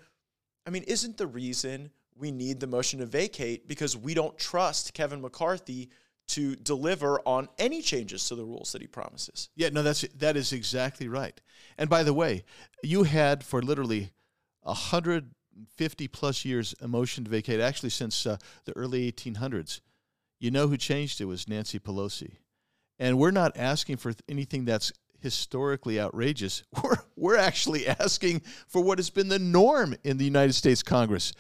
[0.67, 4.93] I mean, isn't the reason we need the motion to vacate because we don't trust
[4.93, 5.89] Kevin McCarthy
[6.29, 9.51] to deliver on any changes to the rules that he promises.
[9.55, 11.39] Yeah, no, that's that is exactly right.
[11.77, 12.45] And by the way,
[12.83, 14.13] you had for literally
[14.63, 15.31] a hundred
[15.77, 19.81] fifty plus years a motion to vacate, actually since uh, the early 1800s.
[20.39, 22.37] You know who changed it was Nancy Pelosi,
[22.99, 26.65] and we're not asking for anything that's historically outrageous.
[26.83, 31.33] We're we're actually asking for what has been the norm in the United States Congress,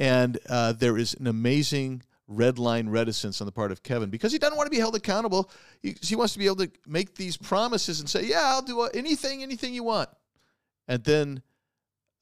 [0.00, 4.32] and uh, there is an amazing red line reticence on the part of Kevin because
[4.32, 5.50] he doesn't want to be held accountable.
[5.82, 8.82] He, he wants to be able to make these promises and say, "Yeah, I'll do
[8.82, 10.08] anything, anything you want,"
[10.88, 11.42] and then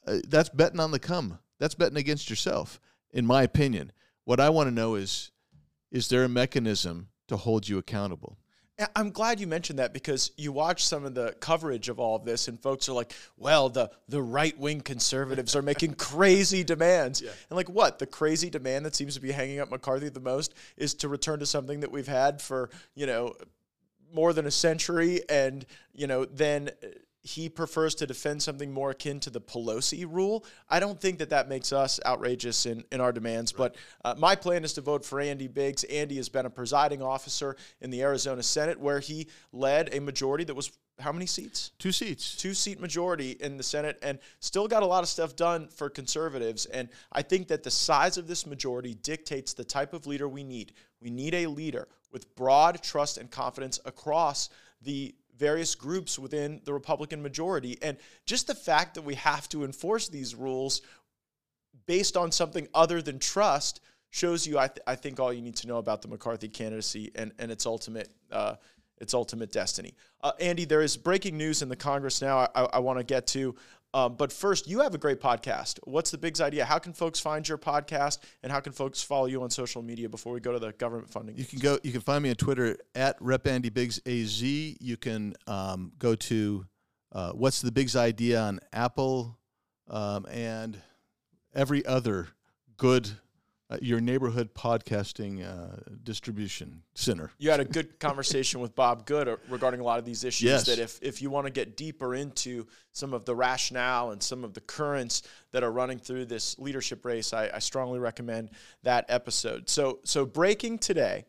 [0.06, 1.38] uh, that's betting on the come.
[1.60, 2.80] That's betting against yourself,
[3.12, 3.92] in my opinion.
[4.24, 5.30] What I want to know is,
[5.90, 8.38] is there a mechanism to hold you accountable?
[8.94, 12.24] I'm glad you mentioned that because you watch some of the coverage of all of
[12.24, 17.20] this, and folks are like, "Well, the the right wing conservatives are making crazy demands."
[17.20, 17.30] Yeah.
[17.50, 17.98] And like, what?
[17.98, 21.40] The crazy demand that seems to be hanging up McCarthy the most is to return
[21.40, 23.34] to something that we've had for you know
[24.14, 26.70] more than a century, and you know then
[27.28, 30.46] he prefers to defend something more akin to the Pelosi rule.
[30.70, 33.70] I don't think that that makes us outrageous in, in our demands, right.
[33.70, 33.76] but
[34.08, 35.84] uh, my plan is to vote for Andy Biggs.
[35.84, 40.44] Andy has been a presiding officer in the Arizona Senate where he led a majority
[40.44, 41.70] that was how many seats?
[41.78, 42.34] Two seats.
[42.34, 45.88] Two seat majority in the Senate and still got a lot of stuff done for
[45.88, 46.66] conservatives.
[46.66, 50.42] And I think that the size of this majority dictates the type of leader we
[50.42, 50.72] need.
[51.00, 54.48] We need a leader with broad trust and confidence across
[54.82, 57.78] the various groups within the Republican majority.
[57.82, 57.96] And
[58.26, 60.82] just the fact that we have to enforce these rules
[61.86, 65.56] based on something other than trust shows you, I, th- I think, all you need
[65.56, 68.10] to know about the McCarthy candidacy and, and its ultimate.
[68.30, 68.56] Uh,
[69.00, 69.94] its ultimate destiny.
[70.22, 72.48] Uh, Andy, there is breaking news in the Congress now.
[72.52, 73.54] I, I want to get to.
[73.94, 75.78] Um, but first, you have a great podcast.
[75.84, 76.64] What's the Biggs idea?
[76.64, 80.08] How can folks find your podcast, and how can folks follow you on social media
[80.08, 81.36] before we go to the government funding?
[81.36, 81.78] You can go.
[81.82, 84.42] You can find me on Twitter at Rep Andy Biggs Az.
[84.42, 86.66] You can um, go to
[87.12, 89.38] uh, What's the Biggs idea on Apple
[89.88, 90.78] um, and
[91.54, 92.28] every other
[92.76, 93.10] good
[93.70, 97.30] uh, your neighborhood podcasting uh, distribution center.
[97.38, 100.46] You had a good conversation with Bob Good uh, regarding a lot of these issues.
[100.46, 100.66] Yes.
[100.66, 104.42] That if, if you want to get deeper into some of the rationale and some
[104.42, 108.50] of the currents that are running through this leadership race, I, I strongly recommend
[108.84, 109.68] that episode.
[109.68, 111.26] So, so breaking today,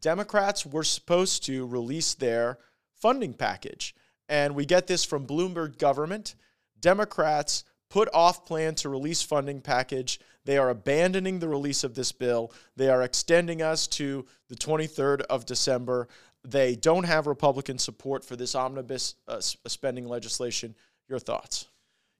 [0.00, 2.58] Democrats were supposed to release their
[2.94, 3.94] funding package.
[4.28, 6.36] And we get this from Bloomberg government.
[6.80, 10.20] Democrats put off plan to release funding package.
[10.44, 12.52] They are abandoning the release of this bill.
[12.76, 16.08] They are extending us to the 23rd of December.
[16.44, 20.74] They don't have Republican support for this omnibus uh, spending legislation.
[21.08, 21.66] Your thoughts?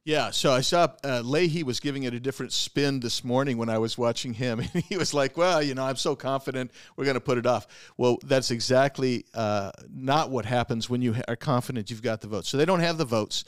[0.07, 3.69] Yeah, so I saw uh, Leahy was giving it a different spin this morning when
[3.69, 4.61] I was watching him.
[4.89, 7.67] He was like, well, you know, I'm so confident we're going to put it off.
[7.97, 12.49] Well, that's exactly uh, not what happens when you are confident you've got the votes.
[12.49, 13.45] So they don't have the votes.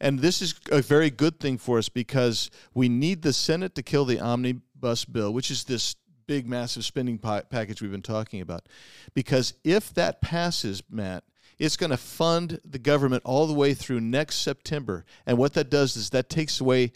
[0.00, 3.82] And this is a very good thing for us because we need the Senate to
[3.82, 8.66] kill the omnibus bill, which is this big, massive spending package we've been talking about.
[9.14, 11.24] Because if that passes, Matt,
[11.58, 15.04] it's going to fund the government all the way through next September.
[15.24, 16.92] And what that does is that takes away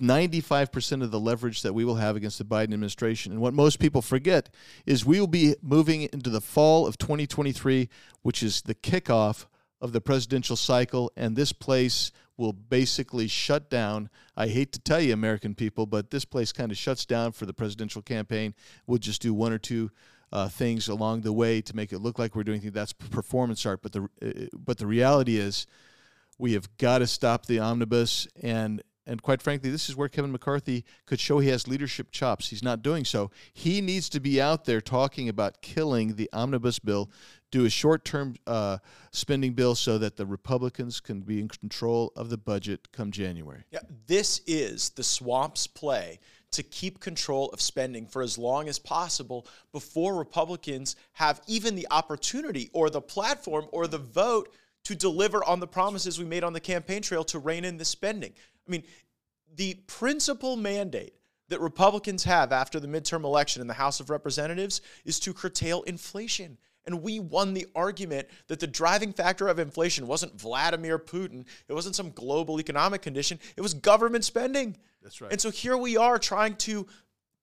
[0.00, 3.32] 95% of the leverage that we will have against the Biden administration.
[3.32, 4.48] And what most people forget
[4.86, 7.88] is we will be moving into the fall of 2023,
[8.22, 9.46] which is the kickoff
[9.80, 14.08] of the presidential cycle, and this place will basically shut down.
[14.36, 17.44] I hate to tell you, American people, but this place kind of shuts down for
[17.44, 18.54] the presidential campaign.
[18.86, 19.90] We'll just do one or two
[20.32, 22.72] uh, things along the way to make it look like we're doing things.
[22.72, 25.66] That's performance art, but the uh, but the reality is,
[26.38, 30.30] we have got to stop the omnibus and and quite frankly, this is where Kevin
[30.30, 32.50] McCarthy could show he has leadership chops.
[32.50, 33.30] He's not doing so.
[33.54, 37.10] He needs to be out there talking about killing the omnibus bill,
[37.50, 38.78] do a short term uh,
[39.10, 43.64] spending bill so that the Republicans can be in control of the budget come January.
[43.70, 48.78] Yeah, this is the swamp's play to keep control of spending for as long as
[48.78, 55.44] possible before Republicans have even the opportunity or the platform or the vote to deliver
[55.44, 58.32] on the promises we made on the campaign trail to rein in the spending.
[58.66, 58.82] I mean,
[59.54, 61.14] the principal mandate
[61.48, 65.82] that Republicans have after the midterm election in the House of Representatives is to curtail
[65.82, 66.58] inflation.
[66.88, 71.74] And we won the argument that the driving factor of inflation wasn't Vladimir Putin, it
[71.74, 74.74] wasn't some global economic condition, it was government spending.
[75.02, 75.30] That's right.
[75.30, 76.86] And so here we are trying to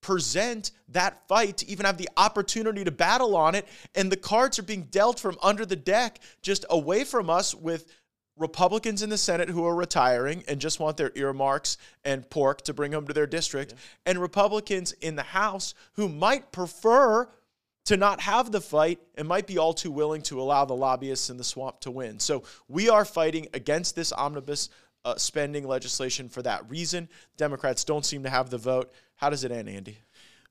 [0.02, 3.68] present that fight to even have the opportunity to battle on it.
[3.94, 7.86] And the cards are being dealt from under the deck, just away from us with
[8.38, 12.74] Republicans in the Senate who are retiring and just want their earmarks and pork to
[12.74, 13.80] bring home to their district, yeah.
[14.08, 17.30] and Republicans in the House who might prefer
[17.86, 21.30] to not have the fight and might be all too willing to allow the lobbyists
[21.30, 22.20] in the swamp to win.
[22.20, 24.70] So we are fighting against this omnibus
[25.06, 27.08] uh, spending legislation for that reason.
[27.38, 28.92] Democrats don't seem to have the vote.
[29.18, 30.00] How does it end, Andy?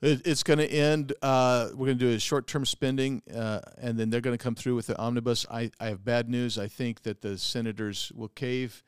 [0.01, 1.15] It's going to end.
[1.23, 4.55] Uh, we're going to do a short-term spending, uh, and then they're going to come
[4.55, 5.47] through with the omnibus.
[5.51, 6.59] I, I have bad news.
[6.59, 8.83] I think that the senators will cave.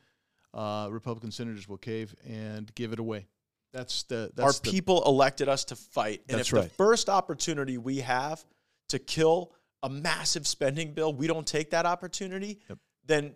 [0.53, 3.27] Uh, Republican senators will cave and give it away.
[3.73, 6.63] That's the that's our the, people elected us to fight, and if right.
[6.63, 8.43] the first opportunity we have
[8.89, 9.51] to kill
[9.83, 12.77] a massive spending bill, we don't take that opportunity, yep.
[13.05, 13.35] then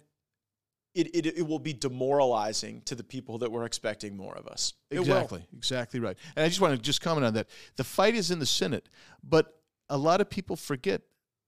[0.93, 4.73] it, it, it will be demoralizing to the people that were expecting more of us.
[4.89, 5.57] It exactly, will.
[5.57, 6.17] exactly right.
[6.35, 7.47] And I just want to just comment on that.
[7.77, 8.89] The fight is in the Senate,
[9.23, 9.57] but
[9.89, 11.01] a lot of people forget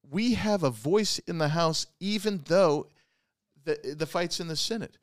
[0.09, 2.87] we have a voice in the House, even though
[3.63, 4.97] the the fight's in the Senate.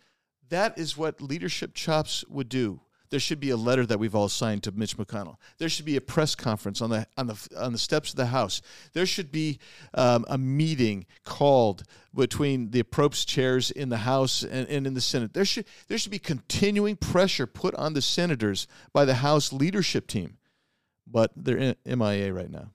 [0.48, 2.80] That is what leadership chops would do.
[3.10, 5.36] There should be a letter that we've all signed to Mitch McConnell.
[5.58, 8.26] There should be a press conference on the on the on the steps of the
[8.26, 8.62] House.
[8.92, 9.58] There should be
[9.94, 11.82] um, a meeting called
[12.14, 15.34] between the appropriate chairs in the House and, and in the Senate.
[15.34, 20.06] There should there should be continuing pressure put on the senators by the House leadership
[20.06, 20.38] team,
[21.06, 22.70] but they're MIA right now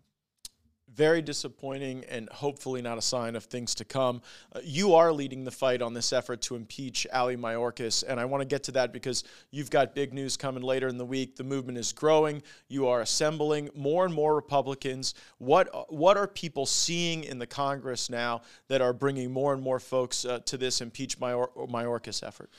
[0.95, 4.21] very disappointing and hopefully not a sign of things to come.
[4.53, 8.25] Uh, you are leading the fight on this effort to impeach Ali Mayorkas, and I
[8.25, 11.35] want to get to that because you've got big news coming later in the week.
[11.35, 12.41] The movement is growing.
[12.67, 15.13] You are assembling more and more Republicans.
[15.37, 19.79] What what are people seeing in the Congress now that are bringing more and more
[19.79, 22.49] folks uh, to this impeach Mayor- Mayorkas effort?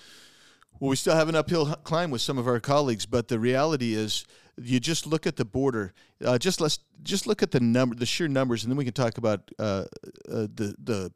[0.79, 3.95] Well, we still have an uphill climb with some of our colleagues, but the reality
[3.95, 4.27] is,
[4.61, 5.93] you just look at the border.
[6.25, 8.95] Uh, just let's just look at the number, the sheer numbers, and then we can
[8.95, 9.85] talk about uh,
[10.29, 11.13] uh, the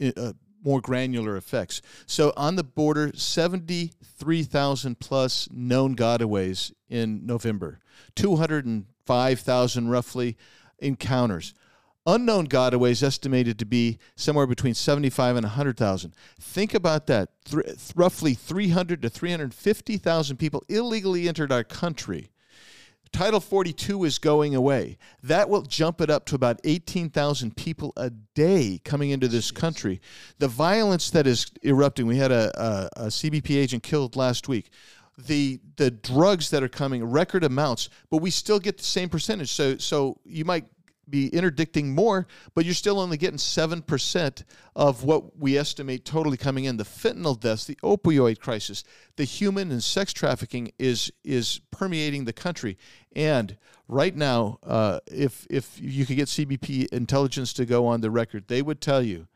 [0.00, 0.32] the uh,
[0.64, 1.82] more granular effects.
[2.06, 7.80] So on the border, seventy three thousand plus known gotaways in November,
[8.14, 10.36] two hundred and five thousand roughly
[10.78, 11.54] encounters.
[12.04, 16.12] Unknown gotaways estimated to be somewhere between 75 and 100,000.
[16.40, 17.28] Think about that.
[17.44, 17.64] Th-
[17.94, 22.31] roughly 300 to 350,000 people illegally entered our country.
[23.12, 24.96] Title 42 is going away.
[25.22, 30.00] That will jump it up to about 18,000 people a day coming into this country.
[30.38, 34.70] The violence that is erupting, we had a, a, a CBP agent killed last week
[35.18, 39.52] the the drugs that are coming record amounts but we still get the same percentage
[39.52, 40.64] so so you might
[41.12, 44.44] be interdicting more, but you're still only getting 7%
[44.74, 46.78] of what we estimate totally coming in.
[46.78, 48.82] The fentanyl deaths, the opioid crisis,
[49.16, 52.76] the human and sex trafficking is is permeating the country.
[53.14, 53.56] And
[53.86, 58.48] right now, uh, if if you could get CBP intelligence to go on the record,
[58.48, 59.28] they would tell you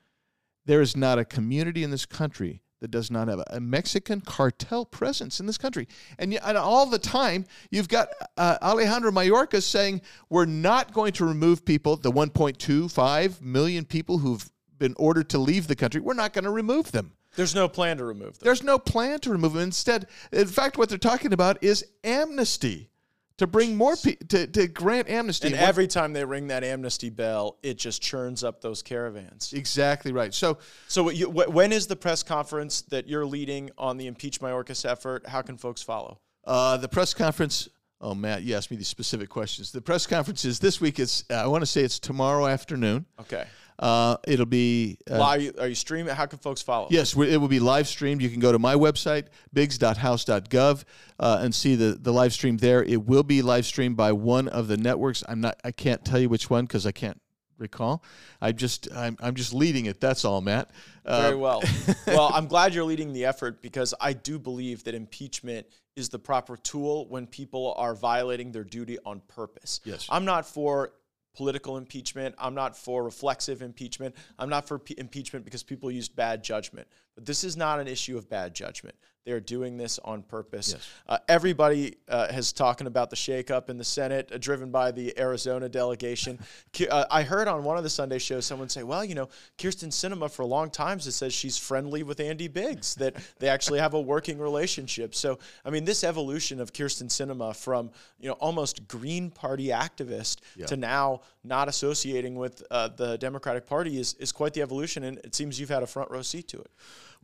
[0.65, 4.85] there is not a community in this country that does not have a Mexican cartel
[4.85, 5.89] presence in this country.
[6.19, 11.25] And, and all the time, you've got uh, Alejandro Mayorkas saying, we're not going to
[11.25, 16.33] remove people, the 1.25 million people who've been ordered to leave the country, we're not
[16.33, 17.13] going to remove them.
[17.35, 18.45] There's no plan to remove them.
[18.45, 19.63] There's no plan to remove them.
[19.63, 22.91] Instead, in fact, what they're talking about is amnesty
[23.39, 25.49] to bring more people to, to grant amnesty.
[25.49, 29.53] And every time they ring that amnesty bell, it just churns up those caravans.
[29.53, 30.33] Exactly right.
[30.33, 30.59] So,
[30.89, 35.27] so you, when is the press conference that you're leading on the impeach Mayorkas effort?
[35.27, 36.19] How can folks follow?
[36.45, 37.69] Uh, the press conference.
[38.01, 39.73] Oh, Matt, you asked me these specific questions.
[39.73, 40.99] The press conference is this week.
[40.99, 43.07] It's uh, I want to say it's tomorrow afternoon.
[43.21, 43.47] Okay.
[43.79, 45.55] Uh, it'll be uh, live.
[45.59, 46.15] Are you streaming?
[46.15, 46.89] How can folks follow?
[46.91, 48.23] Yes, it will be live streamed.
[48.23, 50.85] You can go to my website, biggs.house.gov,
[51.21, 52.83] uh, and see the, the live stream there.
[52.83, 55.23] It will be live streamed by one of the networks.
[55.29, 55.61] I'm not.
[55.65, 57.21] I can't tell you which one because I can't
[57.59, 58.03] recall.
[58.41, 60.01] I just I'm, I'm just leading it.
[60.01, 60.71] That's all, Matt.
[61.05, 61.63] Uh, Very well.
[62.07, 65.67] well, I'm glad you're leading the effort because I do believe that impeachment
[65.97, 69.81] is the proper tool when people are violating their duty on purpose.
[69.85, 70.07] Yes.
[70.11, 70.93] I'm not for
[71.37, 72.35] political impeachment.
[72.39, 74.15] I'm not for reflexive impeachment.
[74.39, 76.89] I'm not for impeachment because people used bad judgment.
[77.15, 78.97] But this is not an issue of bad judgment.
[79.27, 80.73] They are doing this on purpose.
[80.73, 80.89] Yes.
[81.09, 85.19] Uh, everybody uh, has talking about the shakeup in the Senate, uh, driven by the
[85.19, 86.39] Arizona delegation.
[86.91, 89.89] Uh, I heard on one of the Sunday shows someone say, "Well, you know, Kyrsten
[89.89, 93.81] Sinema for a long time has says she's friendly with Andy Biggs, that they actually
[93.81, 98.35] have a working relationship." So, I mean, this evolution of Kyrsten Sinema from you know
[98.35, 100.67] almost Green Party activist yeah.
[100.67, 105.19] to now not associating with uh, the Democratic Party is is quite the evolution, and
[105.19, 106.71] it seems you've had a front row seat to it.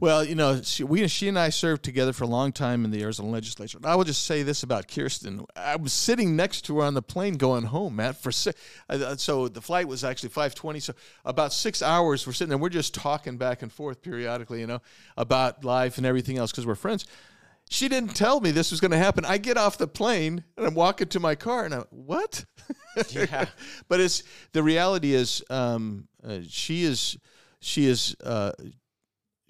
[0.00, 2.90] Well, you know, she, we she and I served together for a long time in
[2.90, 3.78] the Arizona legislature.
[3.84, 5.44] I will just say this about Kyrsten.
[5.56, 8.16] I was sitting next to her on the plane going home, Matt.
[8.16, 10.80] For six, uh, so the flight was actually five twenty.
[10.80, 12.58] So about six hours, we're sitting there.
[12.58, 14.80] We're just talking back and forth periodically, you know,
[15.16, 17.06] about life and everything else because we're friends.
[17.70, 19.24] She didn't tell me this was going to happen.
[19.24, 22.44] I get off the plane and I'm walking to my car, and I'm what?
[23.08, 23.46] Yeah.
[23.88, 24.22] but it's
[24.52, 27.16] the reality is um, uh, she is
[27.60, 28.52] she is uh,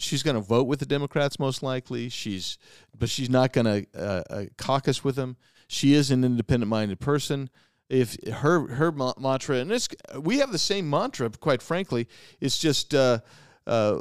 [0.02, 2.08] she's going to vote with the Democrats most likely.
[2.08, 2.58] She's,
[2.98, 5.36] but she's not going to uh, uh, caucus with them.
[5.68, 7.50] She is an independent-minded person.
[7.88, 9.88] If her her mantra, and it's
[10.18, 12.08] we have the same mantra, quite frankly,
[12.40, 13.18] it's just uh,
[13.66, 13.98] uh,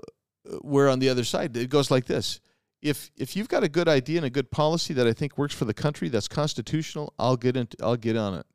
[0.62, 1.58] we're on the other side.
[1.58, 2.40] It goes like this:
[2.82, 5.54] if if you've got a good idea and a good policy that I think works
[5.54, 8.46] for the country, that's constitutional, I'll get into, I'll get on it.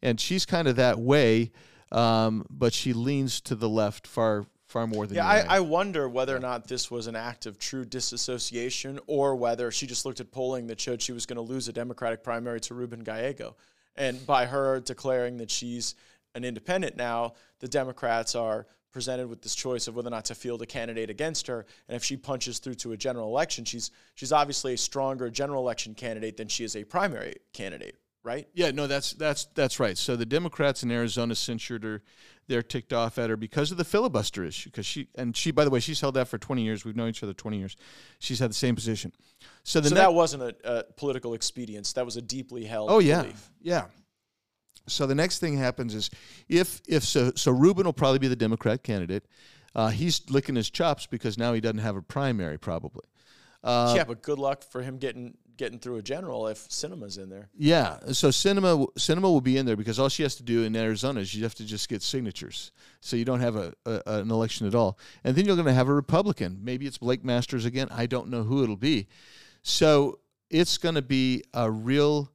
[0.00, 1.50] And she's kind of that way,
[1.90, 5.26] um, but she leans to the left far far more than yeah.
[5.26, 9.70] I, I, wonder whether or not this was an act of true disassociation, or whether
[9.70, 12.60] she just looked at polling that showed she was going to lose a Democratic primary
[12.62, 13.54] to Ruben Gallego,
[13.94, 15.94] and by her declaring that she's
[16.34, 20.34] an independent now, the Democrats are presented with this choice of whether or not to
[20.34, 21.66] field a candidate against her.
[21.88, 25.62] And if she punches through to a general election, she's she's obviously a stronger general
[25.62, 28.48] election candidate than she is a primary candidate, right?
[28.54, 29.96] Yeah, no, that's that's that's right.
[29.96, 32.02] So the Democrats in Arizona censured her.
[32.46, 34.68] They're ticked off at her because of the filibuster issue.
[34.70, 36.84] Because she and she, by the way, she's held that for 20 years.
[36.84, 37.76] We've known each other 20 years.
[38.18, 39.12] She's had the same position.
[39.62, 41.92] So, so ne- that wasn't a, a, political expedience.
[41.94, 42.90] That was a deeply held.
[42.90, 43.50] Oh yeah, belief.
[43.62, 43.84] yeah.
[44.86, 46.10] So the next thing happens is
[46.48, 49.26] if if so so Ruben will probably be the Democrat candidate.
[49.74, 53.04] Uh, he's licking his chops because now he doesn't have a primary probably.
[53.64, 57.28] Uh, yeah, but good luck for him getting getting through a general if Sinema's in
[57.28, 57.48] there.
[57.56, 60.74] Yeah, so cinema Sinema will be in there because all she has to do in
[60.76, 64.30] Arizona is you have to just get signatures, so you don't have a, a an
[64.30, 66.60] election at all, and then you're going to have a Republican.
[66.62, 67.88] Maybe it's Blake Masters again.
[67.90, 69.08] I don't know who it'll be.
[69.62, 70.18] So
[70.50, 72.30] it's going to be a real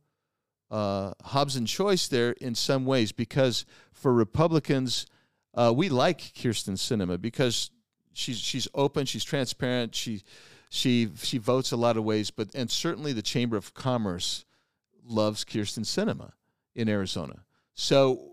[0.71, 5.05] uh, Hobson choice there in some ways because for Republicans,
[5.53, 7.71] uh, we like Kyrsten Sinema because
[8.13, 10.23] she's she's open, she's transparent, she
[10.69, 14.45] she she votes a lot of ways, but and certainly the Chamber of Commerce
[15.03, 16.33] loves Kyrsten Sinema
[16.75, 17.43] in Arizona.
[17.73, 18.29] So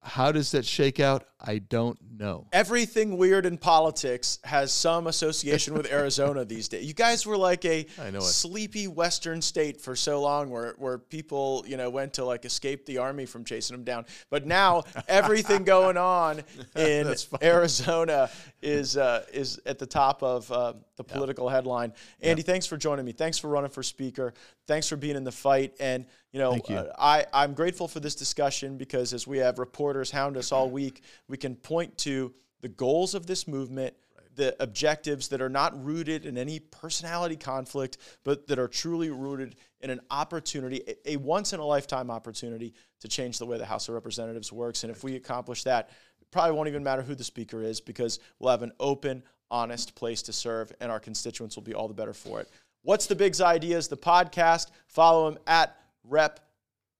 [0.00, 1.24] how does that shake out?
[1.40, 2.46] I don't know.
[2.52, 6.84] Everything weird in politics has some association with Arizona these days.
[6.84, 7.86] You guys were like a
[8.20, 12.86] sleepy Western state for so long, where where people you know went to like escape
[12.86, 14.06] the army from chasing them down.
[14.30, 16.42] But now everything going on
[16.76, 18.30] in Arizona
[18.62, 21.54] is uh, is at the top of uh, the political yep.
[21.54, 21.94] headline.
[22.20, 22.46] Andy, yep.
[22.46, 23.12] thanks for joining me.
[23.12, 24.34] Thanks for running for speaker.
[24.66, 25.74] Thanks for being in the fight.
[25.80, 26.76] And you know, you.
[26.76, 30.68] Uh, I I'm grateful for this discussion because as we have reporters hound us all
[30.68, 33.94] week, we can point to the goals of this movement.
[34.34, 39.56] The objectives that are not rooted in any personality conflict, but that are truly rooted
[39.80, 43.66] in an opportunity, a, a once in a lifetime opportunity to change the way the
[43.66, 44.84] House of Representatives works.
[44.84, 45.90] And if we accomplish that,
[46.30, 50.22] probably won't even matter who the speaker is because we'll have an open, honest place
[50.22, 52.48] to serve, and our constituents will be all the better for it.
[52.82, 53.88] What's the Biggs Ideas?
[53.88, 54.70] The podcast.
[54.86, 56.40] Follow him at Rep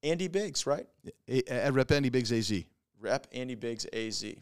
[0.03, 0.87] Andy Biggs, right?
[1.49, 2.53] At Rep Andy Biggs AZ.
[3.01, 4.23] Rep Andy Biggs AZ.
[4.23, 4.35] Yeah.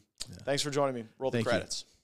[0.45, 1.05] Thanks for joining me.
[1.19, 1.85] Roll the credits.
[1.89, 1.96] You.